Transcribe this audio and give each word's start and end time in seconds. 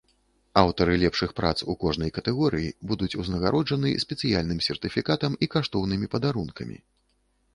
Аўтары 0.61 0.93
лепшых 1.01 1.33
прац 1.39 1.57
у 1.73 1.73
кожнай 1.83 2.11
катэгорыі 2.15 2.71
будуць 2.91 3.11
узнагароджаны 3.23 3.93
спецыяльным 4.05 4.59
сертыфікатам 4.69 5.37
і 5.47 5.51
каштоўнымі 5.57 6.11
падарункамі. 6.15 6.77